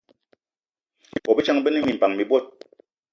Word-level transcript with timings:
Bôbejang 1.25 1.59
be 1.63 1.69
ne 1.71 1.79
minpan 1.85 2.11
mi 2.15 2.23
bot 2.29 2.45